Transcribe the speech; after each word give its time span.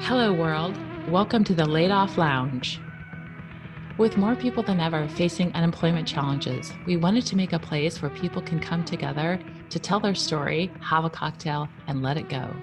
Hello, 0.00 0.32
world. 0.32 0.76
Welcome 1.08 1.42
to 1.44 1.54
the 1.54 1.64
Laid 1.64 1.90
Off 1.90 2.16
Lounge. 2.16 2.78
With 3.98 4.16
more 4.16 4.36
people 4.36 4.62
than 4.62 4.78
ever 4.78 5.08
facing 5.08 5.52
unemployment 5.54 6.06
challenges, 6.06 6.72
we 6.86 6.96
wanted 6.96 7.26
to 7.26 7.36
make 7.36 7.52
a 7.52 7.58
place 7.58 8.00
where 8.00 8.10
people 8.10 8.40
can 8.40 8.60
come 8.60 8.84
together 8.84 9.40
to 9.70 9.78
tell 9.80 9.98
their 9.98 10.14
story, 10.14 10.70
have 10.80 11.04
a 11.04 11.10
cocktail, 11.10 11.68
and 11.88 12.02
let 12.02 12.18
it 12.18 12.28
go. 12.28 12.54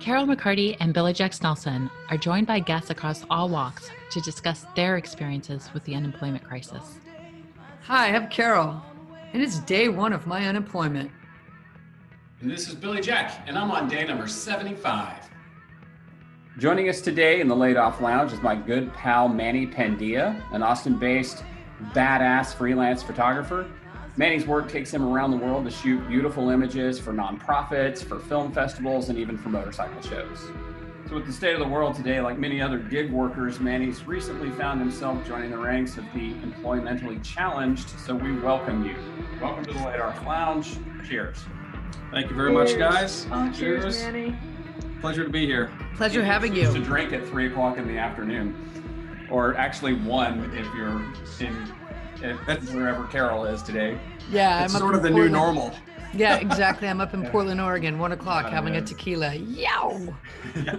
Carol 0.00 0.26
McCarty 0.26 0.76
and 0.80 0.92
Billy 0.92 1.12
Jack 1.12 1.40
Nelson 1.40 1.88
are 2.10 2.16
joined 2.16 2.48
by 2.48 2.58
guests 2.58 2.90
across 2.90 3.24
all 3.30 3.48
walks 3.48 3.90
to 4.10 4.20
discuss 4.22 4.66
their 4.74 4.96
experiences 4.96 5.70
with 5.72 5.84
the 5.84 5.94
unemployment 5.94 6.42
crisis. 6.42 6.98
Hi, 7.82 8.08
I'm 8.08 8.28
Carol, 8.28 8.82
and 9.32 9.40
it's 9.40 9.60
day 9.60 9.88
one 9.88 10.12
of 10.12 10.26
my 10.26 10.48
unemployment. 10.48 11.12
And 12.40 12.50
this 12.50 12.66
is 12.66 12.74
Billy 12.74 13.00
Jack, 13.00 13.44
and 13.46 13.56
I'm 13.56 13.70
on 13.70 13.88
day 13.88 14.04
number 14.04 14.26
75. 14.26 15.33
Joining 16.56 16.88
us 16.88 17.00
today 17.00 17.40
in 17.40 17.48
the 17.48 17.56
Laid 17.56 17.76
Off 17.76 18.00
Lounge 18.00 18.32
is 18.32 18.40
my 18.40 18.54
good 18.54 18.94
pal 18.94 19.28
Manny 19.28 19.66
Pandia, 19.66 20.40
an 20.52 20.62
Austin 20.62 20.96
based 20.96 21.42
badass 21.86 22.54
freelance 22.54 23.02
photographer. 23.02 23.68
Manny's 24.16 24.46
work 24.46 24.68
takes 24.68 24.94
him 24.94 25.02
around 25.02 25.32
the 25.32 25.36
world 25.36 25.64
to 25.64 25.70
shoot 25.72 26.06
beautiful 26.06 26.50
images 26.50 27.00
for 27.00 27.12
nonprofits, 27.12 28.04
for 28.04 28.20
film 28.20 28.52
festivals, 28.52 29.08
and 29.08 29.18
even 29.18 29.36
for 29.36 29.48
motorcycle 29.48 30.00
shows. 30.00 30.48
So, 31.08 31.16
with 31.16 31.26
the 31.26 31.32
state 31.32 31.54
of 31.54 31.58
the 31.58 31.66
world 31.66 31.96
today, 31.96 32.20
like 32.20 32.38
many 32.38 32.62
other 32.62 32.78
gig 32.78 33.10
workers, 33.10 33.58
Manny's 33.58 34.06
recently 34.06 34.50
found 34.50 34.78
himself 34.78 35.26
joining 35.26 35.50
the 35.50 35.58
ranks 35.58 35.98
of 35.98 36.04
the 36.14 36.34
employmentally 36.34 37.20
challenged. 37.24 37.88
So, 37.98 38.14
we 38.14 38.38
welcome 38.38 38.84
you. 38.84 38.94
Welcome 39.42 39.64
to 39.64 39.72
the 39.72 39.84
Laid 39.84 39.98
Off 39.98 40.24
Lounge. 40.24 40.78
Cheers. 41.04 41.44
Thank 42.12 42.30
you 42.30 42.36
very 42.36 42.52
much, 42.52 42.78
guys. 42.78 43.26
Oh, 43.32 43.50
cheers, 43.50 44.00
Manny. 44.02 44.38
Pleasure 45.04 45.24
to 45.24 45.28
be 45.28 45.44
here. 45.44 45.70
Pleasure 45.96 46.24
having 46.24 46.54
Just 46.54 46.72
you. 46.74 46.80
to 46.80 46.82
drink 46.86 47.12
at 47.12 47.26
three 47.26 47.46
o'clock 47.48 47.76
in 47.76 47.86
the 47.86 47.98
afternoon, 47.98 49.26
or 49.30 49.54
actually 49.54 49.92
one 49.92 50.50
if 50.56 50.64
you're 50.74 50.98
in 51.46 51.70
if 52.22 52.72
wherever 52.72 53.04
Carol 53.08 53.44
is 53.44 53.62
today. 53.62 54.00
Yeah, 54.30 54.64
It's 54.64 54.72
I'm 54.72 54.80
sort 54.80 54.94
of 54.94 55.02
the 55.02 55.10
new 55.10 55.28
normal. 55.28 55.74
Yeah, 56.14 56.36
exactly. 56.40 56.88
I'm 56.88 57.02
up 57.02 57.12
in 57.12 57.22
Yeah. 57.22 57.30
Portland, 57.32 57.60
Oregon, 57.60 57.98
one 57.98 58.12
o'clock, 58.12 58.46
having 58.46 58.76
a 58.76 58.80
tequila. 58.80 59.34
Yow! 59.34 60.14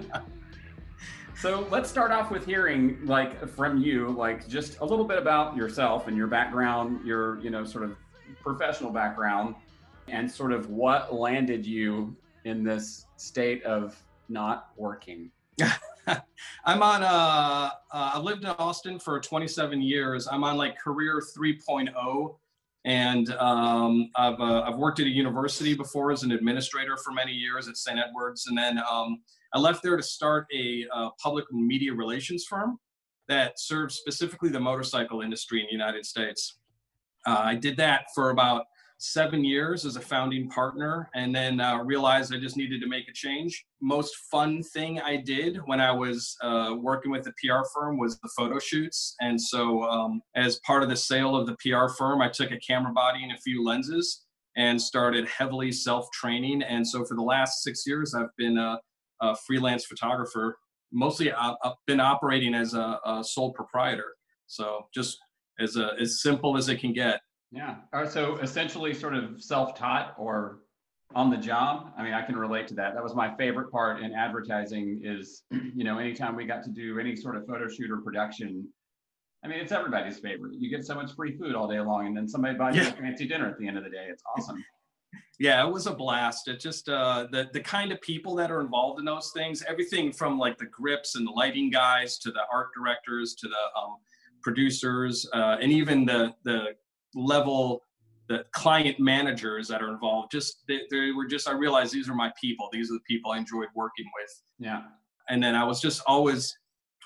So 1.37 1.67
let's 1.69 1.87
start 1.87 2.11
off 2.11 2.31
with 2.31 2.47
hearing 2.47 2.97
like 3.05 3.47
from 3.49 3.77
you, 3.77 4.09
like 4.09 4.47
just 4.47 4.79
a 4.79 4.85
little 4.85 5.05
bit 5.05 5.19
about 5.19 5.55
yourself 5.55 6.07
and 6.07 6.17
your 6.17 6.25
background, 6.25 7.05
your 7.05 7.39
you 7.41 7.51
know 7.51 7.63
sort 7.63 7.83
of 7.83 7.95
professional 8.41 8.89
background, 8.89 9.53
and 10.07 10.31
sort 10.31 10.51
of 10.51 10.71
what 10.71 11.13
landed 11.13 11.63
you 11.63 12.15
in 12.45 12.63
this 12.63 13.05
state 13.17 13.61
of 13.65 14.01
not 14.29 14.69
working. 14.77 15.31
I'm 16.65 16.81
on. 16.83 17.03
Uh, 17.03 17.69
uh, 17.91 18.11
I've 18.15 18.23
lived 18.23 18.43
in 18.43 18.49
Austin 18.51 18.99
for 18.99 19.19
27 19.19 19.81
years. 19.81 20.27
I'm 20.27 20.43
on 20.43 20.57
like 20.57 20.77
career 20.77 21.21
3.0, 21.37 22.35
and 22.85 23.29
um, 23.33 24.09
I've 24.15 24.39
uh, 24.39 24.61
I've 24.61 24.77
worked 24.77 24.99
at 24.99 25.07
a 25.07 25.09
university 25.09 25.73
before 25.73 26.11
as 26.11 26.23
an 26.23 26.31
administrator 26.31 26.97
for 26.97 27.11
many 27.11 27.31
years 27.31 27.67
at 27.67 27.77
St. 27.77 27.97
Edwards, 27.97 28.47
and 28.47 28.57
then 28.57 28.79
um, 28.91 29.21
I 29.53 29.59
left 29.59 29.81
there 29.81 29.97
to 29.97 30.03
start 30.03 30.47
a 30.53 30.85
uh, 30.93 31.09
public 31.21 31.45
media 31.51 31.93
relations 31.93 32.45
firm 32.45 32.79
that 33.27 33.59
serves 33.59 33.95
specifically 33.95 34.49
the 34.49 34.59
motorcycle 34.59 35.21
industry 35.21 35.61
in 35.61 35.65
the 35.67 35.71
United 35.71 36.05
States. 36.05 36.57
Uh, 37.25 37.41
I 37.43 37.55
did 37.55 37.77
that 37.77 38.05
for 38.13 38.29
about 38.29 38.65
seven 38.97 39.43
years 39.43 39.85
as 39.85 39.97
a 39.97 40.01
founding 40.01 40.49
partner 40.49 41.09
and 41.15 41.35
then 41.35 41.59
uh, 41.59 41.77
realized 41.83 42.33
I 42.33 42.39
just 42.39 42.57
needed 42.57 42.81
to 42.81 42.87
make 42.87 43.07
a 43.09 43.13
change. 43.13 43.65
Most 43.81 44.15
fun 44.31 44.63
thing 44.63 45.01
I 45.01 45.17
did 45.17 45.57
when 45.65 45.81
I 45.81 45.91
was 45.91 46.35
uh, 46.41 46.75
working 46.79 47.11
with 47.11 47.23
the 47.23 47.33
PR 47.43 47.67
firm 47.73 47.97
was 47.97 48.17
the 48.19 48.29
photo 48.37 48.57
shoots. 48.57 49.15
And 49.19 49.39
so, 49.39 49.83
um, 49.83 50.21
as 50.35 50.59
part 50.65 50.83
of 50.83 50.89
the 50.89 50.95
sale 50.95 51.35
of 51.35 51.47
the 51.47 51.55
PR 51.59 51.93
firm, 51.93 52.21
I 52.21 52.29
took 52.29 52.51
a 52.51 52.59
camera 52.59 52.93
body 52.93 53.23
and 53.23 53.33
a 53.33 53.37
few 53.37 53.63
lenses 53.63 54.25
and 54.55 54.81
started 54.81 55.27
heavily 55.27 55.71
self 55.71 56.09
training. 56.11 56.63
And 56.63 56.87
so, 56.87 57.03
for 57.03 57.15
the 57.15 57.23
last 57.23 57.63
six 57.63 57.85
years, 57.85 58.13
I've 58.13 58.35
been 58.37 58.57
a, 58.57 58.79
a 59.21 59.35
freelance 59.45 59.85
photographer. 59.85 60.57
Mostly, 60.93 61.33
I've 61.33 61.55
been 61.85 61.99
operating 61.99 62.55
as 62.55 62.73
a, 62.73 62.99
a 63.05 63.23
sole 63.23 63.51
proprietor. 63.51 64.15
So, 64.47 64.87
just 64.93 65.17
as 65.59 65.77
a, 65.77 65.91
as 65.99 66.21
simple 66.21 66.57
as 66.57 66.69
it 66.69 66.79
can 66.79 66.93
get. 66.93 67.19
Yeah. 67.51 67.75
Right, 67.93 68.09
so 68.09 68.37
essentially, 68.37 68.93
sort 68.93 69.15
of 69.15 69.41
self-taught 69.41 70.15
or 70.17 70.59
on 71.13 71.29
the 71.29 71.37
job. 71.37 71.91
I 71.97 72.03
mean, 72.03 72.13
I 72.13 72.21
can 72.21 72.35
relate 72.35 72.67
to 72.69 72.75
that. 72.75 72.93
That 72.93 73.03
was 73.03 73.15
my 73.15 73.35
favorite 73.35 73.71
part 73.71 74.01
in 74.01 74.13
advertising. 74.13 75.01
Is 75.03 75.43
you 75.51 75.83
know, 75.83 75.99
anytime 75.99 76.35
we 76.35 76.45
got 76.45 76.63
to 76.63 76.69
do 76.69 76.99
any 76.99 77.15
sort 77.15 77.35
of 77.35 77.45
photo 77.45 77.67
shoot 77.67 77.91
or 77.91 77.97
production. 78.01 78.67
I 79.43 79.47
mean, 79.47 79.59
it's 79.59 79.71
everybody's 79.71 80.17
favorite. 80.17 80.55
You 80.57 80.71
get 80.71 80.83
so 80.85 80.95
much 80.95 81.13
free 81.13 81.37
food 81.37 81.53
all 81.53 81.67
day 81.67 81.79
long, 81.79 82.07
and 82.07 82.17
then 82.17 82.27
somebody 82.27 82.57
buys 82.57 82.75
you 82.75 82.81
a 82.81 82.85
fancy 82.85 83.27
dinner 83.27 83.47
at 83.47 83.59
the 83.59 83.67
end 83.67 83.77
of 83.77 83.83
the 83.83 83.91
day. 83.91 84.07
It's 84.09 84.23
awesome. 84.35 84.63
Yeah, 85.39 85.65
it 85.65 85.71
was 85.71 85.85
a 85.85 85.93
blast. 85.93 86.47
It 86.47 86.59
just 86.59 86.87
uh, 86.87 87.27
the 87.31 87.49
the 87.51 87.59
kind 87.59 87.91
of 87.91 88.01
people 88.01 88.35
that 88.35 88.51
are 88.51 88.61
involved 88.61 88.99
in 88.99 89.05
those 89.05 89.31
things, 89.33 89.63
everything 89.67 90.11
from 90.11 90.37
like 90.37 90.57
the 90.57 90.65
grips 90.65 91.15
and 91.15 91.27
the 91.27 91.31
lighting 91.31 91.69
guys 91.69 92.17
to 92.19 92.31
the 92.31 92.41
art 92.51 92.69
directors 92.75 93.35
to 93.35 93.47
the 93.47 93.79
um, 93.79 93.97
producers 94.41 95.27
uh, 95.33 95.57
and 95.61 95.71
even 95.71 96.05
the 96.05 96.33
the 96.43 96.75
level 97.15 97.81
the 98.27 98.43
client 98.53 98.99
managers 98.99 99.67
that 99.67 99.81
are 99.81 99.89
involved. 99.89 100.31
Just 100.31 100.63
they, 100.67 100.81
they 100.89 101.11
were 101.11 101.25
just 101.25 101.47
I 101.47 101.53
realized 101.53 101.93
these 101.93 102.09
are 102.09 102.15
my 102.15 102.31
people. 102.39 102.69
These 102.71 102.91
are 102.91 102.95
the 102.95 103.03
people 103.07 103.31
I 103.31 103.37
enjoyed 103.37 103.67
working 103.75 104.05
with. 104.19 104.43
Yeah. 104.59 104.81
And 105.29 105.41
then 105.41 105.55
I 105.55 105.63
was 105.63 105.81
just 105.81 106.01
always 106.07 106.57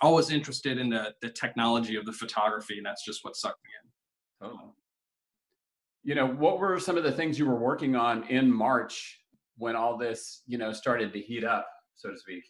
always 0.01 0.31
interested 0.31 0.77
in 0.77 0.89
the 0.89 1.13
the 1.21 1.29
technology 1.29 1.95
of 1.95 2.05
the 2.05 2.13
photography, 2.13 2.77
and 2.77 2.85
that's 2.85 3.03
just 3.03 3.23
what 3.23 3.35
sucked 3.35 3.59
me 3.63 3.69
in. 3.83 4.47
Totally. 4.47 4.71
You 6.03 6.15
know, 6.15 6.27
what 6.27 6.59
were 6.59 6.79
some 6.79 6.97
of 6.97 7.03
the 7.03 7.11
things 7.11 7.37
you 7.37 7.45
were 7.45 7.59
working 7.59 7.95
on 7.95 8.23
in 8.29 8.49
March 8.51 9.19
when 9.57 9.75
all 9.75 9.97
this, 9.97 10.43
you 10.47 10.57
know, 10.57 10.71
started 10.71 11.11
to 11.11 11.19
heat 11.19 11.43
up, 11.43 11.67
so 11.97 12.09
to 12.09 12.17
speak? 12.17 12.43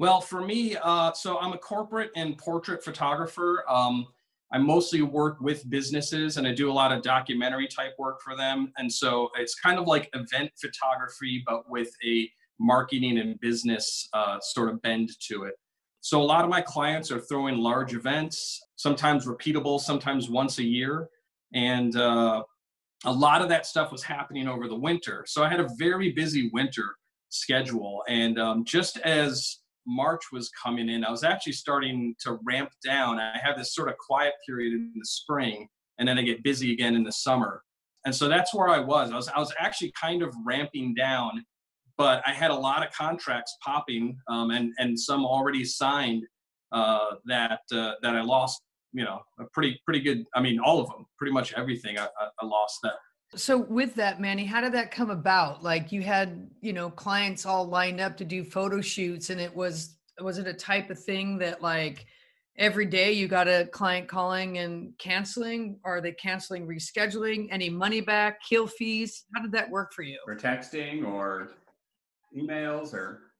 Well, 0.00 0.20
for 0.20 0.44
me, 0.44 0.76
uh, 0.82 1.12
so 1.12 1.38
I'm 1.38 1.52
a 1.52 1.58
corporate 1.58 2.10
and 2.16 2.36
portrait 2.36 2.82
photographer. 2.82 3.64
Um, 3.68 4.08
I 4.52 4.58
mostly 4.58 5.00
work 5.00 5.40
with 5.40 5.68
businesses 5.70 6.36
and 6.36 6.46
I 6.46 6.52
do 6.52 6.70
a 6.70 6.74
lot 6.74 6.92
of 6.92 7.02
documentary 7.02 7.66
type 7.66 7.94
work 7.98 8.20
for 8.20 8.36
them. 8.36 8.72
And 8.76 8.92
so 8.92 9.30
it's 9.38 9.54
kind 9.54 9.78
of 9.78 9.86
like 9.86 10.10
event 10.12 10.50
photography, 10.60 11.42
but 11.46 11.70
with 11.70 11.90
a 12.04 12.28
marketing 12.60 13.18
and 13.18 13.40
business 13.40 14.08
uh, 14.12 14.38
sort 14.40 14.68
of 14.68 14.80
bend 14.82 15.10
to 15.28 15.44
it. 15.44 15.54
So 16.02 16.20
a 16.20 16.24
lot 16.24 16.44
of 16.44 16.50
my 16.50 16.60
clients 16.60 17.10
are 17.10 17.20
throwing 17.20 17.56
large 17.58 17.94
events, 17.94 18.60
sometimes 18.76 19.24
repeatable, 19.24 19.80
sometimes 19.80 20.28
once 20.28 20.58
a 20.58 20.64
year. 20.64 21.08
And 21.54 21.96
uh, 21.96 22.42
a 23.04 23.12
lot 23.12 23.40
of 23.40 23.48
that 23.48 23.66
stuff 23.66 23.90
was 23.90 24.02
happening 24.02 24.48
over 24.48 24.68
the 24.68 24.78
winter. 24.78 25.24
So 25.26 25.42
I 25.42 25.48
had 25.48 25.60
a 25.60 25.68
very 25.78 26.12
busy 26.12 26.50
winter 26.52 26.96
schedule. 27.30 28.02
And 28.08 28.38
um, 28.38 28.64
just 28.64 28.98
as 28.98 29.58
March 29.86 30.24
was 30.32 30.50
coming 30.50 30.88
in, 30.88 31.04
I 31.04 31.10
was 31.10 31.24
actually 31.24 31.54
starting 31.54 32.14
to 32.20 32.38
ramp 32.44 32.70
down. 32.84 33.18
I 33.18 33.38
have 33.42 33.56
this 33.56 33.74
sort 33.74 33.88
of 33.88 33.96
quiet 33.98 34.34
period 34.46 34.72
in 34.72 34.92
the 34.94 35.04
spring, 35.04 35.68
and 35.98 36.08
then 36.08 36.18
I 36.18 36.22
get 36.22 36.42
busy 36.42 36.72
again 36.72 36.94
in 36.94 37.02
the 37.02 37.12
summer. 37.12 37.62
And 38.04 38.14
so 38.14 38.28
that's 38.28 38.54
where 38.54 38.68
I 38.68 38.80
was. 38.80 39.10
I 39.12 39.16
was 39.16 39.28
I 39.28 39.38
was 39.38 39.52
actually 39.58 39.92
kind 40.00 40.22
of 40.22 40.34
ramping 40.44 40.94
down, 40.94 41.44
but 41.96 42.22
I 42.26 42.32
had 42.32 42.50
a 42.50 42.54
lot 42.54 42.84
of 42.86 42.92
contracts 42.92 43.56
popping, 43.64 44.16
um, 44.28 44.50
and 44.50 44.72
and 44.78 44.98
some 44.98 45.24
already 45.24 45.64
signed 45.64 46.24
uh, 46.72 47.16
that 47.26 47.60
uh, 47.72 47.92
that 48.02 48.14
I 48.14 48.22
lost. 48.22 48.60
You 48.92 49.04
know, 49.04 49.20
a 49.38 49.44
pretty 49.52 49.80
pretty 49.84 50.00
good. 50.00 50.24
I 50.34 50.40
mean, 50.40 50.58
all 50.58 50.80
of 50.80 50.88
them, 50.88 51.06
pretty 51.16 51.32
much 51.32 51.52
everything. 51.54 51.98
I, 51.98 52.04
I, 52.04 52.28
I 52.40 52.46
lost 52.46 52.78
that. 52.82 52.94
So, 53.34 53.56
with 53.56 53.94
that, 53.94 54.20
Manny, 54.20 54.44
how 54.44 54.60
did 54.60 54.72
that 54.72 54.90
come 54.90 55.10
about? 55.10 55.62
Like, 55.62 55.90
you 55.90 56.02
had, 56.02 56.50
you 56.60 56.72
know, 56.72 56.90
clients 56.90 57.46
all 57.46 57.64
lined 57.64 58.00
up 58.00 58.16
to 58.18 58.24
do 58.24 58.44
photo 58.44 58.80
shoots, 58.82 59.30
and 59.30 59.40
it 59.40 59.54
was, 59.54 59.96
was 60.20 60.36
it 60.38 60.46
a 60.46 60.52
type 60.52 60.90
of 60.90 61.02
thing 61.02 61.38
that, 61.38 61.62
like, 61.62 62.04
every 62.58 62.84
day 62.84 63.12
you 63.12 63.28
got 63.28 63.48
a 63.48 63.68
client 63.72 64.06
calling 64.06 64.58
and 64.58 64.92
canceling? 64.98 65.78
Are 65.84 66.02
they 66.02 66.12
canceling, 66.12 66.66
rescheduling? 66.66 67.48
Any 67.50 67.70
money 67.70 68.02
back, 68.02 68.42
kill 68.46 68.66
fees? 68.66 69.24
How 69.34 69.42
did 69.42 69.52
that 69.52 69.70
work 69.70 69.92
for 69.94 70.02
you? 70.02 70.18
Or 70.26 70.36
texting 70.36 71.06
or 71.06 71.52
emails 72.36 72.92
or 72.92 73.32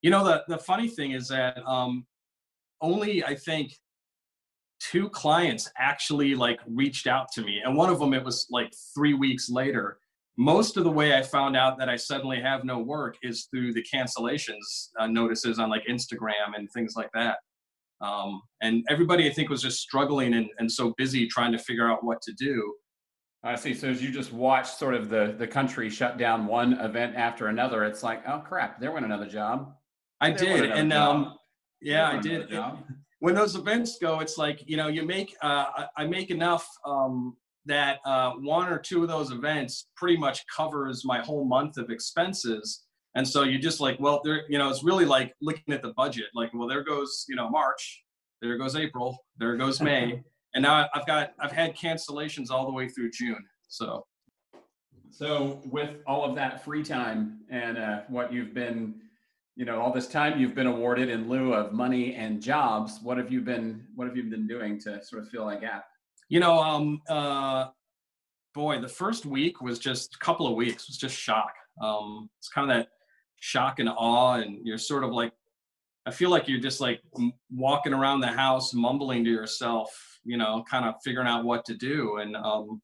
You 0.00 0.10
know, 0.10 0.24
the 0.24 0.44
the 0.48 0.58
funny 0.58 0.88
thing 0.88 1.12
is 1.12 1.28
that 1.28 1.62
um, 1.66 2.06
only 2.80 3.24
I 3.24 3.34
think 3.34 3.74
two 4.94 5.08
clients 5.08 5.68
actually 5.76 6.36
like 6.36 6.60
reached 6.68 7.08
out 7.08 7.26
to 7.32 7.42
me, 7.42 7.60
and 7.64 7.76
one 7.76 7.90
of 7.90 7.98
them 7.98 8.14
it 8.14 8.22
was 8.24 8.46
like 8.50 8.72
three 8.94 9.14
weeks 9.14 9.50
later. 9.50 9.98
Most 10.36 10.76
of 10.76 10.84
the 10.84 10.90
way 10.90 11.16
I 11.16 11.22
found 11.22 11.56
out 11.56 11.78
that 11.78 11.88
I 11.88 11.96
suddenly 11.96 12.40
have 12.40 12.64
no 12.64 12.78
work 12.78 13.16
is 13.22 13.48
through 13.50 13.72
the 13.72 13.84
cancellations 13.92 14.90
uh, 14.98 15.08
notices 15.08 15.58
on 15.58 15.68
like 15.68 15.84
Instagram 15.90 16.56
and 16.56 16.70
things 16.70 16.94
like 16.96 17.10
that. 17.12 17.38
Um, 18.00 18.40
and 18.60 18.84
everybody 18.88 19.28
I 19.28 19.32
think 19.32 19.48
was 19.48 19.62
just 19.62 19.80
struggling 19.80 20.34
and, 20.34 20.48
and 20.58 20.70
so 20.70 20.94
busy 20.96 21.26
trying 21.26 21.52
to 21.52 21.58
figure 21.58 21.90
out 21.90 22.04
what 22.04 22.22
to 22.22 22.32
do. 22.32 22.74
I 23.42 23.56
see. 23.56 23.74
So 23.74 23.88
as 23.88 24.02
you 24.02 24.12
just 24.12 24.32
watch 24.32 24.70
sort 24.70 24.94
of 24.94 25.08
the 25.08 25.34
the 25.36 25.46
country 25.46 25.90
shut 25.90 26.18
down 26.18 26.46
one 26.46 26.74
event 26.74 27.16
after 27.16 27.48
another, 27.48 27.82
it's 27.84 28.04
like, 28.04 28.22
oh 28.28 28.38
crap, 28.38 28.80
there 28.80 28.92
went 28.92 29.06
another 29.06 29.26
job. 29.26 29.74
I 30.20 30.30
They 30.30 30.46
did, 30.46 30.70
and 30.70 30.92
job. 30.92 31.16
um, 31.16 31.34
yeah, 31.80 32.10
I 32.10 32.18
did. 32.20 32.48
When 33.24 33.34
those 33.34 33.56
events 33.56 33.96
go, 33.98 34.20
it's 34.20 34.36
like 34.36 34.62
you 34.66 34.76
know 34.76 34.88
you 34.88 35.02
make 35.02 35.34
uh, 35.42 35.64
I- 35.80 35.88
I 36.02 36.06
make 36.06 36.30
enough 36.30 36.68
um, 36.84 37.34
that 37.64 37.98
uh, 38.04 38.32
one 38.32 38.68
or 38.68 38.78
two 38.78 39.00
of 39.02 39.08
those 39.08 39.30
events 39.30 39.88
pretty 39.96 40.18
much 40.18 40.44
covers 40.54 41.06
my 41.06 41.20
whole 41.20 41.46
month 41.46 41.78
of 41.78 41.88
expenses, 41.88 42.84
and 43.14 43.26
so 43.26 43.42
you 43.42 43.58
just 43.58 43.80
like 43.80 43.98
well 43.98 44.20
there 44.24 44.42
you 44.50 44.58
know 44.58 44.68
it's 44.68 44.84
really 44.84 45.06
like 45.06 45.32
looking 45.40 45.72
at 45.72 45.80
the 45.80 45.94
budget 45.94 46.26
like 46.34 46.50
well 46.52 46.68
there 46.68 46.84
goes 46.84 47.24
you 47.26 47.34
know 47.34 47.48
March, 47.48 48.04
there 48.42 48.58
goes 48.58 48.76
April, 48.76 49.16
there 49.38 49.56
goes 49.56 49.80
May, 49.80 50.22
and 50.54 50.62
now 50.62 50.86
I've 50.94 51.06
got 51.06 51.32
I've 51.40 51.52
had 51.52 51.74
cancellations 51.74 52.50
all 52.50 52.66
the 52.66 52.72
way 52.72 52.90
through 52.90 53.10
June. 53.10 53.42
So 53.68 54.04
So 55.10 55.62
with 55.76 55.92
all 56.06 56.22
of 56.28 56.34
that 56.36 56.62
free 56.62 56.82
time 56.82 57.38
and 57.48 57.78
uh, 57.78 58.00
what 58.08 58.30
you've 58.34 58.52
been, 58.52 58.96
you 59.56 59.64
know, 59.64 59.80
all 59.80 59.92
this 59.92 60.08
time 60.08 60.38
you've 60.38 60.54
been 60.54 60.66
awarded 60.66 61.08
in 61.08 61.28
lieu 61.28 61.54
of 61.54 61.72
money 61.72 62.14
and 62.14 62.42
jobs, 62.42 62.98
what 63.02 63.16
have 63.18 63.32
you 63.32 63.40
been 63.40 63.86
what 63.94 64.06
have 64.06 64.16
you 64.16 64.24
been 64.24 64.46
doing 64.46 64.80
to 64.80 65.02
sort 65.04 65.22
of 65.22 65.28
fill 65.28 65.46
that 65.46 65.60
gap? 65.60 65.84
you 66.28 66.40
know 66.40 66.58
um 66.58 67.00
uh 67.08 67.66
boy 68.54 68.80
the 68.80 68.88
first 68.88 69.26
week 69.26 69.60
was 69.60 69.78
just 69.78 70.14
a 70.14 70.18
couple 70.18 70.46
of 70.46 70.54
weeks 70.54 70.88
was 70.88 70.96
just 70.96 71.16
shock 71.16 71.52
um 71.82 72.28
it's 72.38 72.48
kind 72.48 72.70
of 72.70 72.76
that 72.76 72.88
shock 73.40 73.78
and 73.78 73.88
awe 73.88 74.34
and 74.34 74.66
you're 74.66 74.78
sort 74.78 75.04
of 75.04 75.10
like 75.10 75.32
i 76.06 76.10
feel 76.10 76.30
like 76.30 76.48
you're 76.48 76.60
just 76.60 76.80
like 76.80 77.00
walking 77.50 77.92
around 77.92 78.20
the 78.20 78.26
house 78.26 78.72
mumbling 78.72 79.24
to 79.24 79.30
yourself 79.30 80.18
you 80.24 80.36
know 80.36 80.64
kind 80.70 80.84
of 80.84 80.94
figuring 81.04 81.28
out 81.28 81.44
what 81.44 81.64
to 81.64 81.74
do 81.74 82.18
and 82.18 82.36
um 82.36 82.80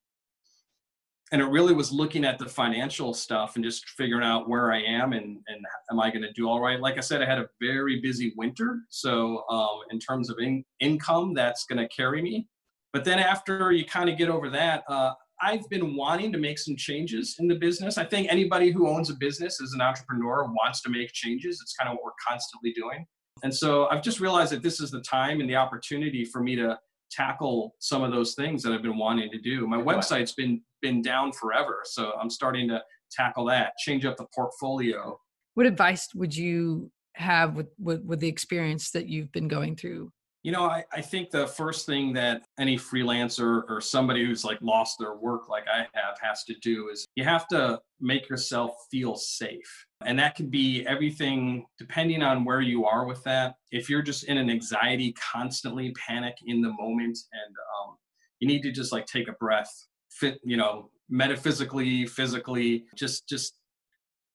and 1.33 1.41
it 1.41 1.47
really 1.47 1.75
was 1.75 1.93
looking 1.93 2.25
at 2.25 2.39
the 2.39 2.47
financial 2.47 3.15
stuff 3.15 3.55
and 3.55 3.65
just 3.65 3.89
figuring 3.91 4.25
out 4.25 4.49
where 4.49 4.73
i 4.73 4.81
am 4.81 5.13
and 5.13 5.39
and 5.49 5.65
am 5.91 6.01
i 6.01 6.11
going 6.11 6.23
to 6.23 6.33
do 6.33 6.49
all 6.49 6.61
right 6.61 6.81
like 6.81 6.97
i 6.97 7.01
said 7.01 7.23
i 7.23 7.27
had 7.27 7.39
a 7.39 7.47
very 7.61 8.01
busy 8.01 8.33
winter 8.37 8.81
so 8.89 9.45
um 9.49 9.81
in 9.91 9.99
terms 9.99 10.31
of 10.31 10.39
in- 10.39 10.65
income 10.81 11.35
that's 11.35 11.65
going 11.67 11.79
to 11.79 11.89
carry 11.89 12.21
me 12.23 12.47
but 12.93 13.05
then 13.05 13.19
after 13.19 13.73
you 13.73 13.85
kind 13.85 14.11
of 14.11 14.19
get 14.19 14.29
over 14.29 14.51
that, 14.51 14.83
uh, 14.89 15.13
I've 15.43 15.69
been 15.71 15.97
wanting 15.97 16.33
to 16.33 16.39
make 16.39 16.59
some 16.59 16.77
changes 16.77 17.37
in 17.39 17.49
the 17.49 17.55
business. 17.55 17.97
I 17.97 18.05
think 18.05 18.29
anybody 18.31 18.71
who 18.71 18.89
owns 18.89 19.11
a 19.11 19.15
business 19.15 19.61
as 19.63 19.73
an 19.73 19.81
entrepreneur 19.81 20.45
wants 20.45 20.83
to 20.83 20.91
make 20.91 21.13
changes. 21.13 21.61
It's 21.63 21.75
kind 21.75 21.89
of 21.89 21.95
what 21.95 22.05
we're 22.05 22.29
constantly 22.29 22.73
doing. 22.73 23.07
And 23.43 23.55
so 23.55 23.87
I've 23.89 24.03
just 24.03 24.21
realized 24.21 24.53
that 24.53 24.63
this 24.63 24.81
is 24.81 24.91
the 24.91 25.01
time 25.01 25.41
and 25.41 25.49
the 25.49 25.57
opportunity 25.57 26.25
for 26.25 26.43
me 26.43 26.57
to 26.57 26.79
tackle 27.11 27.75
some 27.79 28.03
of 28.03 28.13
those 28.13 28.35
things 28.35 28.63
that 28.63 28.73
I've 28.73 28.83
been 28.83 28.99
wanting 28.99 29.31
to 29.31 29.39
do. 29.39 29.67
My 29.67 29.81
website's 29.81 30.33
been 30.33 30.63
been 30.83 31.03
down 31.03 31.33
forever, 31.33 31.81
so 31.85 32.13
I'm 32.21 32.31
starting 32.31 32.69
to 32.69 32.83
tackle 33.11 33.45
that, 33.47 33.77
change 33.79 34.05
up 34.05 34.17
the 34.17 34.27
portfolio. 34.35 35.19
What 35.55 35.67
advice 35.67 36.09
would 36.15 36.35
you 36.35 36.91
have 37.15 37.55
with, 37.55 37.69
with 37.79 38.03
with 38.05 38.21
the 38.21 38.29
experience 38.29 38.91
that 38.93 39.09
you've 39.09 39.33
been 39.33 39.49
going 39.49 39.77
through? 39.77 40.13
You 40.43 40.53
know, 40.53 40.65
I, 40.65 40.85
I 40.91 41.03
think 41.03 41.31
the 41.31 41.47
first 41.47 41.85
thing 41.85 42.15
that 42.15 42.43
any 42.59 42.79
freelancer 42.79 43.63
or 43.69 43.81
somebody 43.83 44.25
who's 44.25 44.43
like 44.43 44.59
lost 44.63 44.99
their 44.99 45.15
work 45.15 45.51
like 45.51 45.65
I 45.71 45.81
have 45.93 46.17
has 46.23 46.45
to 46.45 46.55
do 46.63 46.89
is 46.89 47.05
you 47.15 47.25
have 47.25 47.47
to 47.49 47.79
make 48.01 48.29
yourself 48.29 48.71
feel 48.91 49.17
safe. 49.17 49.87
And 50.07 50.19
that 50.19 50.35
could 50.35 50.51
be 50.51 50.87
everything 50.87 51.67
depending 51.79 52.23
on 52.23 52.45
where 52.45 52.61
you 52.61 52.87
are 52.87 53.05
with 53.05 53.23
that. 53.25 53.57
If 53.71 53.91
you're 53.91 54.03
just 54.03 54.25
in 54.25 54.39
an 54.39 54.49
anxiety, 54.49 55.13
constantly 55.13 55.93
panic 55.93 56.37
in 56.47 56.63
the 56.63 56.73
moment, 56.73 57.19
and 57.33 57.55
um, 57.79 57.97
you 58.39 58.49
need 58.49 58.63
to 58.63 58.73
just 58.73 58.93
like 58.93 59.07
take 59.07 59.29
a 59.29 59.33
breath, 59.33 59.71
fit, 60.11 60.41
you 60.43 60.57
know, 60.57 60.91
metaphysically, 61.11 62.07
physically, 62.07 62.85
just 62.97 63.29
just 63.29 63.57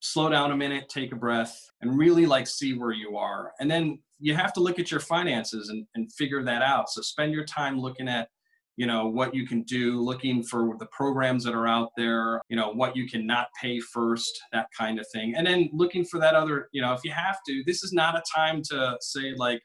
slow 0.01 0.29
down 0.29 0.51
a 0.51 0.55
minute, 0.55 0.87
take 0.87 1.11
a 1.11 1.15
breath, 1.15 1.59
and 1.81 1.97
really 1.97 2.27
like 2.27 2.45
see 2.45 2.77
where 2.77 2.91
you 2.91 3.17
are. 3.17 3.51
And 3.59 3.69
then 3.69 3.99
you 4.19 4.35
have 4.35 4.53
to 4.53 4.59
look 4.59 4.77
at 4.77 4.91
your 4.91 4.99
finances 4.99 5.69
and, 5.69 5.85
and 5.95 6.11
figure 6.13 6.43
that 6.43 6.61
out. 6.61 6.89
So 6.89 7.01
spend 7.01 7.33
your 7.33 7.45
time 7.45 7.79
looking 7.79 8.07
at, 8.07 8.29
you 8.77 8.87
know, 8.87 9.07
what 9.07 9.33
you 9.33 9.47
can 9.47 9.61
do, 9.63 10.01
looking 10.01 10.43
for 10.43 10.75
the 10.79 10.87
programs 10.87 11.43
that 11.45 11.53
are 11.53 11.67
out 11.67 11.89
there, 11.95 12.41
you 12.49 12.55
know, 12.55 12.71
what 12.71 12.95
you 12.95 13.07
can 13.07 13.25
not 13.25 13.47
pay 13.61 13.79
first, 13.79 14.39
that 14.51 14.67
kind 14.77 14.99
of 14.99 15.05
thing. 15.13 15.33
And 15.35 15.47
then 15.47 15.69
looking 15.71 16.03
for 16.03 16.19
that 16.19 16.35
other, 16.35 16.67
you 16.73 16.81
know, 16.81 16.93
if 16.93 17.01
you 17.03 17.11
have 17.11 17.37
to, 17.47 17.63
this 17.65 17.83
is 17.83 17.93
not 17.93 18.15
a 18.15 18.23
time 18.35 18.61
to 18.71 18.97
say 19.01 19.33
like, 19.37 19.61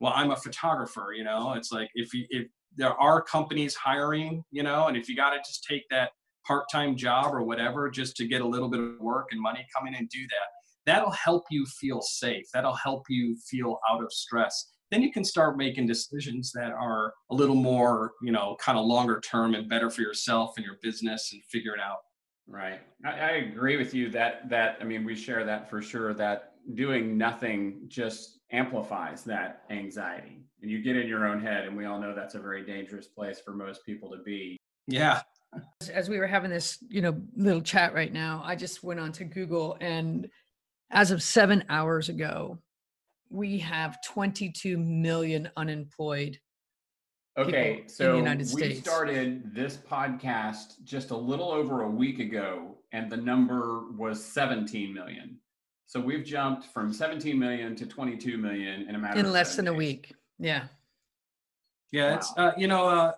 well, 0.00 0.12
I'm 0.14 0.32
a 0.32 0.36
photographer, 0.36 1.12
you 1.16 1.22
know, 1.22 1.52
it's 1.52 1.70
like 1.70 1.88
if 1.94 2.12
you, 2.12 2.26
if 2.30 2.48
there 2.76 2.94
are 3.00 3.22
companies 3.22 3.74
hiring, 3.76 4.42
you 4.50 4.62
know, 4.62 4.88
and 4.88 4.96
if 4.96 5.08
you 5.08 5.14
got 5.14 5.30
to 5.30 5.38
just 5.38 5.64
take 5.68 5.82
that 5.90 6.10
part-time 6.44 6.96
job 6.96 7.32
or 7.32 7.44
whatever 7.44 7.88
just 7.88 8.16
to 8.16 8.26
get 8.26 8.40
a 8.40 8.46
little 8.46 8.68
bit 8.68 8.80
of 8.80 8.98
work 8.98 9.28
and 9.30 9.40
money 9.40 9.64
coming 9.76 9.94
and 9.94 10.08
do 10.08 10.22
that. 10.22 10.48
That'll 10.84 11.12
help 11.12 11.44
you 11.50 11.64
feel 11.66 12.02
safe. 12.02 12.46
That'll 12.52 12.74
help 12.74 13.04
you 13.08 13.36
feel 13.48 13.78
out 13.88 14.02
of 14.02 14.12
stress 14.12 14.71
then 14.92 15.02
you 15.02 15.10
can 15.10 15.24
start 15.24 15.56
making 15.56 15.86
decisions 15.86 16.52
that 16.52 16.70
are 16.70 17.12
a 17.30 17.34
little 17.34 17.56
more 17.56 18.12
you 18.22 18.30
know 18.30 18.56
kind 18.60 18.78
of 18.78 18.84
longer 18.84 19.20
term 19.20 19.54
and 19.54 19.68
better 19.68 19.90
for 19.90 20.02
yourself 20.02 20.52
and 20.56 20.64
your 20.64 20.76
business 20.82 21.30
and 21.32 21.42
figure 21.44 21.74
it 21.74 21.80
out 21.80 21.98
Right. 22.48 22.80
I, 23.06 23.10
I 23.10 23.30
agree 23.50 23.76
with 23.76 23.94
you 23.94 24.10
that 24.10 24.48
that 24.50 24.76
I 24.80 24.84
mean 24.84 25.04
we 25.04 25.14
share 25.14 25.44
that 25.44 25.70
for 25.70 25.80
sure 25.80 26.12
that 26.14 26.54
doing 26.74 27.16
nothing 27.16 27.82
just 27.88 28.40
amplifies 28.50 29.22
that 29.24 29.62
anxiety 29.70 30.44
and 30.60 30.70
you 30.70 30.82
get 30.82 30.96
in 30.96 31.06
your 31.08 31.26
own 31.26 31.40
head 31.40 31.64
and 31.66 31.76
we 31.76 31.86
all 31.86 32.00
know 32.00 32.14
that's 32.14 32.34
a 32.34 32.40
very 32.40 32.64
dangerous 32.66 33.06
place 33.06 33.40
for 33.44 33.52
most 33.52 33.86
people 33.86 34.10
to 34.10 34.18
be. 34.24 34.56
yeah 34.86 35.20
As- 35.80 35.88
As 35.88 36.08
we 36.08 36.18
were 36.18 36.26
having 36.26 36.50
this, 36.50 36.78
you 36.88 37.00
know, 37.00 37.14
little 37.36 37.62
chat 37.62 37.94
right 37.94 38.12
now, 38.12 38.42
I 38.44 38.56
just 38.56 38.82
went 38.82 39.00
on 39.00 39.12
to 39.12 39.24
Google 39.24 39.76
and 39.80 40.28
as 40.90 41.10
of 41.10 41.22
seven 41.22 41.64
hours 41.68 42.08
ago, 42.08 42.58
we 43.32 43.58
have 43.58 43.98
22 44.02 44.76
million 44.76 45.50
unemployed. 45.56 46.38
Okay, 47.38 47.78
in 47.78 47.82
the 47.86 47.92
so 47.92 48.16
United 48.16 48.46
we 48.52 48.62
States. 48.62 48.80
started 48.80 49.54
this 49.54 49.78
podcast 49.78 50.84
just 50.84 51.12
a 51.12 51.16
little 51.16 51.50
over 51.50 51.82
a 51.82 51.88
week 51.88 52.18
ago, 52.18 52.76
and 52.92 53.10
the 53.10 53.16
number 53.16 53.84
was 53.96 54.22
17 54.22 54.92
million. 54.92 55.38
So 55.86 55.98
we've 55.98 56.24
jumped 56.24 56.66
from 56.66 56.92
17 56.92 57.38
million 57.38 57.74
to 57.76 57.86
22 57.86 58.36
million 58.36 58.86
in 58.86 58.94
a 58.94 58.98
matter 58.98 59.18
in 59.18 59.26
of 59.26 59.32
less 59.32 59.50
seven 59.50 59.64
than 59.64 59.74
a 59.74 59.76
week. 59.78 60.14
Yeah. 60.38 60.64
Yeah, 61.90 62.16
it's 62.16 62.32
uh, 62.36 62.52
you 62.56 62.68
know 62.68 62.86
uh, 62.86 63.12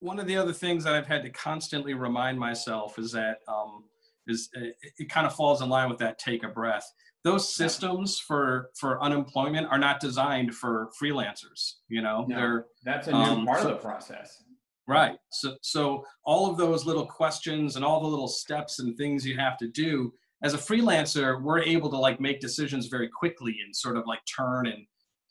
one 0.00 0.18
of 0.18 0.26
the 0.26 0.36
other 0.36 0.52
things 0.52 0.82
that 0.84 0.94
I've 0.94 1.06
had 1.06 1.22
to 1.22 1.30
constantly 1.30 1.94
remind 1.94 2.38
myself 2.38 2.98
is 2.98 3.12
that 3.12 3.38
um, 3.48 3.84
is 4.26 4.48
it, 4.54 4.76
it 4.98 5.08
kind 5.08 5.26
of 5.26 5.34
falls 5.34 5.62
in 5.62 5.68
line 5.68 5.88
with 5.88 5.98
that 5.98 6.18
take 6.18 6.42
a 6.42 6.48
breath. 6.48 6.92
Those 7.26 7.52
systems 7.52 8.20
for 8.20 8.70
for 8.78 9.02
unemployment 9.02 9.66
are 9.72 9.78
not 9.86 9.98
designed 10.00 10.54
for 10.54 10.90
freelancers. 11.00 11.60
You 11.88 12.00
know, 12.00 12.24
No. 12.28 12.36
they're 12.36 12.66
That's 12.84 13.08
a 13.08 13.12
new 13.12 13.18
Um, 13.18 13.46
part 13.46 13.62
so- 13.62 13.70
of 13.70 13.76
the 13.76 13.82
process. 13.82 14.44
right. 14.86 15.18
So 15.32 15.56
so 15.60 16.04
all 16.24 16.48
of 16.48 16.56
those 16.56 16.86
little 16.86 17.04
questions 17.20 17.74
and 17.74 17.84
all 17.84 18.00
the 18.00 18.06
little 18.14 18.28
steps 18.28 18.78
and 18.78 18.96
things 18.96 19.26
you 19.26 19.36
have 19.38 19.56
to 19.58 19.66
do 19.66 20.14
as 20.42 20.54
a 20.54 20.58
freelancer, 20.58 21.42
we're 21.42 21.62
able 21.74 21.90
to 21.90 21.96
like 22.06 22.20
make 22.20 22.38
decisions 22.40 22.86
very 22.86 23.08
quickly 23.08 23.54
and 23.64 23.74
sort 23.74 23.96
of 23.96 24.04
like 24.06 24.20
turn 24.38 24.66
and 24.68 24.86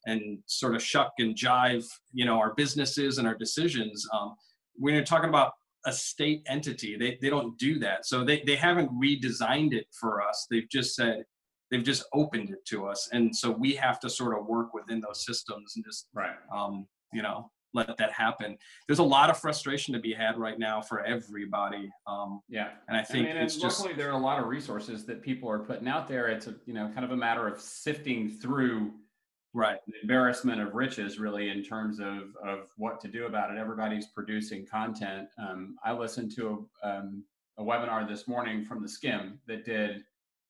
and 0.08 0.22
sort 0.48 0.76
of 0.76 0.84
shuck 0.84 1.14
and 1.20 1.34
jive, 1.36 1.86
you 2.12 2.26
know, 2.26 2.38
our 2.44 2.54
businesses 2.56 3.18
and 3.20 3.26
our 3.30 3.36
decisions. 3.46 4.06
Um, 4.14 4.36
when 4.76 4.94
you're 4.96 5.04
talking 5.14 5.30
about 5.30 5.54
a 5.86 5.94
state 5.94 6.42
entity, 6.48 6.98
they, 6.98 7.18
they 7.22 7.30
don't 7.30 7.58
do 7.58 7.80
that. 7.80 8.06
So 8.06 8.24
they, 8.26 8.42
they 8.46 8.56
haven't 8.56 8.90
redesigned 9.06 9.74
it 9.74 9.88
for 10.00 10.22
us. 10.28 10.46
They've 10.52 10.70
just 10.70 10.94
said, 10.96 11.24
they've 11.72 11.84
just 11.84 12.04
opened 12.14 12.50
it 12.50 12.64
to 12.66 12.88
us. 12.88 13.10
And 13.12 13.36
so 13.36 13.52
we 13.52 13.74
have 13.76 14.00
to 14.02 14.10
sort 14.10 14.38
of 14.38 14.46
work 14.46 14.74
within 14.74 15.00
those 15.02 15.26
systems 15.26 15.74
and 15.76 15.86
just, 15.86 16.08
Right. 16.14 16.36
um, 16.54 16.88
you 17.12 17.22
know, 17.22 17.52
let 17.74 17.98
that 17.98 18.12
happen. 18.14 18.58
There's 18.88 19.00
a 19.00 19.04
lot 19.04 19.30
of 19.30 19.38
frustration 19.38 19.94
to 19.94 20.00
be 20.00 20.14
had 20.14 20.38
right 20.38 20.58
now 20.58 20.82
for 20.82 21.04
everybody. 21.04 21.92
Um, 22.08 22.42
Yeah. 22.48 22.70
and 22.88 22.96
I 22.96 23.02
I 23.02 23.04
think 23.04 23.28
mean, 23.28 23.36
it's 23.38 23.58
just, 23.58 23.80
luckily 23.82 23.96
there 23.98 24.10
are 24.10 24.18
a 24.18 24.24
lot 24.24 24.40
of 24.40 24.48
resources 24.48 25.06
that 25.08 25.22
people 25.22 25.50
are 25.50 25.60
putting 25.60 25.88
out 25.88 26.08
there. 26.08 26.28
It's 26.28 26.48
a 26.48 26.56
you 26.66 26.74
know 26.74 26.88
kind 26.94 27.04
of 27.04 27.12
a 27.12 27.18
matter 27.18 27.48
of 27.48 27.60
sifting 27.60 28.30
through 28.30 28.94
right. 29.54 29.80
the 29.88 29.94
embarrassment 30.02 30.62
of 30.62 30.74
riches, 30.74 31.20
really, 31.20 31.50
in 31.50 31.64
terms 31.64 32.00
of 32.00 32.36
of 32.44 32.70
what 32.78 33.02
to 33.02 33.08
do 33.10 33.26
about 33.26 33.52
it. 33.52 33.58
Everybody's 33.58 34.08
producing 34.08 34.66
content. 34.66 35.28
Um, 35.38 35.76
I 35.84 35.92
listened 35.92 36.32
to 36.36 36.70
a, 36.82 36.90
um, 36.90 37.26
a 37.58 37.64
webinar 37.64 38.08
this 38.08 38.26
morning 38.28 38.64
from 38.64 38.82
the 38.82 38.90
Skim 38.90 39.40
that 39.48 39.66
did 39.66 40.06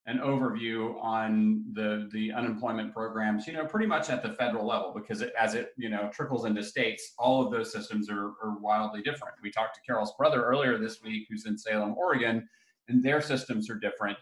an 0.07 0.19
overview 0.19 1.01
on 1.01 1.63
the 1.73 2.09
the 2.11 2.31
unemployment 2.31 2.93
programs. 2.93 3.47
You 3.47 3.53
know, 3.53 3.65
pretty 3.65 3.87
much 3.87 4.09
at 4.09 4.21
the 4.21 4.33
federal 4.33 4.65
level, 4.65 4.93
because 4.95 5.21
it, 5.21 5.33
as 5.39 5.55
it 5.55 5.73
you 5.77 5.89
know 5.89 6.09
trickles 6.13 6.45
into 6.45 6.63
states, 6.63 7.13
all 7.17 7.45
of 7.45 7.51
those 7.51 7.71
systems 7.71 8.09
are, 8.09 8.33
are 8.43 8.57
wildly 8.59 9.01
different. 9.01 9.35
We 9.41 9.51
talked 9.51 9.75
to 9.75 9.81
Carol's 9.81 10.13
brother 10.17 10.43
earlier 10.43 10.77
this 10.77 11.01
week, 11.01 11.27
who's 11.29 11.45
in 11.45 11.57
Salem, 11.57 11.95
Oregon, 11.97 12.47
and 12.87 13.03
their 13.03 13.21
systems 13.21 13.69
are 13.69 13.79
different 13.79 14.17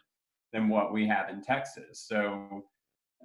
than 0.54 0.70
what 0.70 0.94
we 0.94 1.08
have 1.08 1.30
in 1.30 1.42
Texas. 1.42 2.06
So 2.08 2.64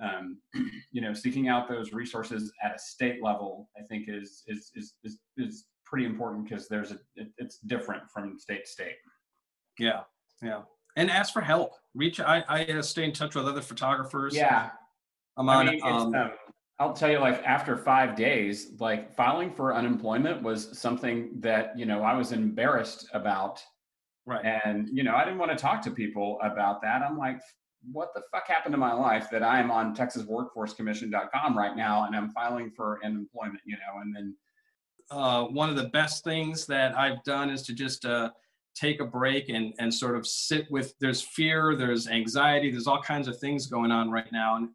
um, 0.02 0.38
you 0.92 1.00
know, 1.00 1.12
seeking 1.12 1.48
out 1.48 1.68
those 1.68 1.92
resources 1.92 2.52
at 2.62 2.74
a 2.74 2.78
state 2.78 3.22
level, 3.22 3.68
I 3.76 3.82
think 3.82 4.08
is 4.08 4.42
is 4.46 4.70
is 4.74 4.94
is, 5.04 5.18
is 5.36 5.66
pretty 5.84 6.06
important 6.06 6.48
because 6.48 6.68
there's 6.68 6.90
a 6.90 6.98
it, 7.16 7.28
it's 7.38 7.58
different 7.58 8.02
from 8.10 8.38
state 8.38 8.64
to 8.64 8.70
state. 8.70 8.96
Yeah. 9.78 10.00
Yeah. 10.42 10.62
And 10.98 11.10
ask 11.10 11.32
for 11.32 11.40
help. 11.40 11.74
Reach, 11.94 12.18
I, 12.20 12.44
I 12.48 12.64
uh, 12.64 12.82
stay 12.82 13.04
in 13.04 13.12
touch 13.12 13.34
with 13.36 13.46
other 13.46 13.62
photographers. 13.62 14.34
Yeah, 14.34 14.70
I'm 15.36 15.48
on. 15.48 15.68
I 15.68 15.70
mean, 15.72 15.80
um, 15.84 16.14
um, 16.14 16.30
I'll 16.80 16.92
tell 16.92 17.10
you, 17.10 17.18
like 17.18 17.42
after 17.44 17.76
five 17.76 18.16
days, 18.16 18.72
like 18.80 19.14
filing 19.14 19.52
for 19.52 19.74
unemployment 19.74 20.42
was 20.42 20.76
something 20.76 21.30
that 21.40 21.78
you 21.78 21.86
know 21.86 22.02
I 22.02 22.16
was 22.16 22.32
embarrassed 22.32 23.08
about, 23.14 23.62
right. 24.26 24.44
and 24.44 24.88
you 24.92 25.04
know 25.04 25.14
I 25.14 25.24
didn't 25.24 25.38
want 25.38 25.52
to 25.52 25.56
talk 25.56 25.82
to 25.82 25.90
people 25.92 26.38
about 26.42 26.82
that. 26.82 27.02
I'm 27.02 27.16
like, 27.16 27.40
what 27.92 28.08
the 28.14 28.22
fuck 28.32 28.48
happened 28.48 28.72
to 28.72 28.78
my 28.78 28.92
life 28.92 29.28
that 29.30 29.42
I 29.44 29.60
am 29.60 29.70
on 29.70 29.94
TexasWorkforceCommission.com 29.94 31.56
right 31.56 31.76
now, 31.76 32.06
and 32.06 32.16
I'm 32.16 32.30
filing 32.30 32.72
for 32.76 32.98
unemployment, 33.04 33.60
you 33.64 33.76
know, 33.76 34.00
and 34.02 34.14
then 34.14 34.36
uh, 35.10 35.44
one 35.44 35.70
of 35.70 35.76
the 35.76 35.88
best 35.90 36.24
things 36.24 36.66
that 36.66 36.96
I've 36.96 37.22
done 37.24 37.50
is 37.50 37.62
to 37.62 37.72
just 37.72 38.04
uh, 38.04 38.30
take 38.78 39.00
a 39.00 39.04
break 39.04 39.49
and 39.49 39.75
and 39.78 39.92
sort 39.92 40.16
of 40.16 40.26
sit 40.26 40.70
with. 40.70 40.94
There's 41.00 41.23
fear, 41.23 41.76
there's 41.76 42.08
anxiety, 42.08 42.70
there's 42.70 42.87
all 42.87 43.02
kinds 43.02 43.28
of 43.28 43.38
things 43.38 43.66
going 43.66 43.90
on 43.90 44.11
right 44.11 44.30
now, 44.32 44.56
and 44.56 44.68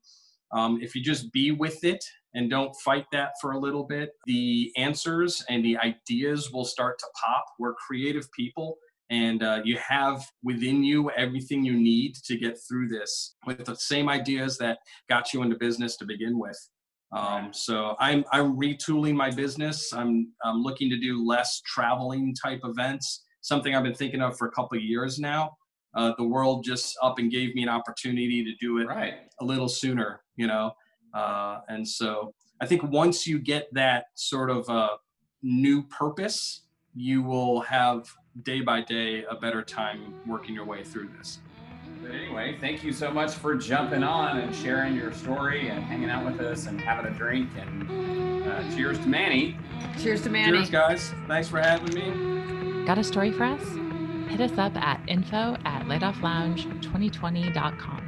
um, 0.51 0.79
if 0.81 0.95
you 0.95 1.01
just 1.01 1.31
be 1.31 1.51
with 1.51 1.83
it 1.83 2.03
and 2.35 2.49
don't 2.49 2.75
fight 2.83 3.05
that 3.11 3.33
for 3.41 3.51
a 3.51 3.59
little 3.59 3.83
bit, 3.83 4.11
the 4.25 4.71
answers 4.77 5.43
and 5.49 5.63
the 5.63 5.77
ideas 5.77 6.51
will 6.51 6.65
start 6.65 6.97
to 6.99 7.05
pop. 7.23 7.45
We're 7.59 7.73
creative 7.73 8.31
people, 8.31 8.77
and 9.09 9.43
uh, 9.43 9.61
you 9.63 9.77
have 9.77 10.25
within 10.43 10.83
you 10.83 11.09
everything 11.11 11.63
you 11.63 11.73
need 11.73 12.15
to 12.25 12.37
get 12.37 12.57
through 12.67 12.87
this 12.87 13.35
with 13.45 13.65
the 13.65 13.75
same 13.75 14.09
ideas 14.09 14.57
that 14.59 14.79
got 15.09 15.33
you 15.33 15.41
into 15.41 15.55
business 15.57 15.97
to 15.97 16.05
begin 16.05 16.39
with. 16.39 16.57
Um, 17.13 17.53
so 17.53 17.95
I'm 17.99 18.25
I'm 18.31 18.57
retooling 18.57 19.13
my 19.13 19.29
business. 19.29 19.93
I'm 19.93 20.31
I'm 20.43 20.63
looking 20.63 20.89
to 20.89 20.99
do 20.99 21.25
less 21.25 21.61
traveling 21.61 22.35
type 22.43 22.61
events. 22.63 23.23
Something 23.43 23.75
I've 23.75 23.83
been 23.83 23.93
thinking 23.93 24.21
of 24.21 24.37
for 24.37 24.47
a 24.47 24.51
couple 24.51 24.77
of 24.77 24.83
years 24.83 25.19
now. 25.19 25.57
Uh, 25.93 26.13
the 26.17 26.23
world 26.23 26.63
just 26.63 26.97
up 27.03 27.19
and 27.19 27.29
gave 27.29 27.53
me 27.53 27.61
an 27.61 27.69
opportunity 27.69 28.43
to 28.43 28.55
do 28.55 28.79
it 28.79 28.87
right. 28.87 29.13
a 29.41 29.45
little 29.45 29.67
sooner, 29.67 30.21
you 30.37 30.47
know. 30.47 30.71
Uh, 31.13 31.59
and 31.67 31.87
so 31.87 32.33
I 32.61 32.65
think 32.65 32.83
once 32.83 33.27
you 33.27 33.37
get 33.37 33.67
that 33.73 34.05
sort 34.15 34.49
of 34.49 34.67
uh, 34.69 34.95
new 35.41 35.83
purpose, 35.83 36.61
you 36.95 37.21
will 37.21 37.59
have 37.61 38.09
day 38.43 38.61
by 38.61 38.81
day 38.81 39.25
a 39.29 39.35
better 39.35 39.61
time 39.61 40.15
working 40.25 40.55
your 40.55 40.65
way 40.65 40.81
through 40.81 41.09
this. 41.17 41.39
But 42.01 42.11
anyway, 42.11 42.57
thank 42.61 42.81
you 42.81 42.93
so 42.93 43.11
much 43.11 43.33
for 43.33 43.55
jumping 43.55 44.03
on 44.03 44.37
and 44.37 44.55
sharing 44.55 44.95
your 44.95 45.11
story 45.11 45.67
and 45.67 45.83
hanging 45.83 46.09
out 46.09 46.25
with 46.25 46.39
us 46.39 46.67
and 46.67 46.79
having 46.79 47.13
a 47.13 47.15
drink. 47.15 47.49
And 47.57 48.43
uh, 48.47 48.75
cheers 48.75 48.99
to 48.99 49.07
Manny. 49.07 49.57
Cheers 50.01 50.21
to 50.23 50.29
Manny. 50.29 50.57
Cheers, 50.57 50.69
guys. 50.69 51.13
Thanks 51.27 51.49
for 51.49 51.59
having 51.59 51.93
me. 51.93 52.62
Got 52.85 52.97
a 52.97 53.03
story 53.03 53.31
for 53.31 53.45
us? 53.45 53.63
Hit 54.29 54.41
us 54.41 54.57
up 54.57 54.75
at 54.75 54.99
info 55.07 55.55
at 55.63 55.85
layofflounge2020.com. 55.85 58.02